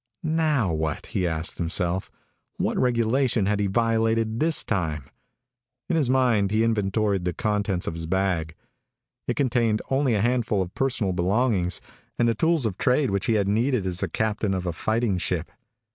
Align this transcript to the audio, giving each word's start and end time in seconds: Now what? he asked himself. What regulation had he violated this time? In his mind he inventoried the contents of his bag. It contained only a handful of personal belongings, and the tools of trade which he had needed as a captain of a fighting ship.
Now 0.23 0.73
what? 0.73 1.05
he 1.05 1.27
asked 1.27 1.59
himself. 1.59 2.09
What 2.57 2.75
regulation 2.79 3.45
had 3.45 3.59
he 3.59 3.67
violated 3.67 4.39
this 4.39 4.63
time? 4.63 5.03
In 5.89 5.95
his 5.95 6.09
mind 6.09 6.49
he 6.49 6.63
inventoried 6.63 7.23
the 7.23 7.33
contents 7.35 7.85
of 7.85 7.93
his 7.93 8.07
bag. 8.07 8.55
It 9.27 9.35
contained 9.35 9.79
only 9.91 10.15
a 10.15 10.21
handful 10.21 10.59
of 10.59 10.73
personal 10.73 11.13
belongings, 11.13 11.81
and 12.17 12.27
the 12.27 12.33
tools 12.33 12.65
of 12.65 12.79
trade 12.79 13.11
which 13.11 13.27
he 13.27 13.33
had 13.33 13.47
needed 13.47 13.85
as 13.85 14.01
a 14.01 14.07
captain 14.09 14.55
of 14.55 14.65
a 14.65 14.73
fighting 14.73 15.19
ship. 15.19 15.51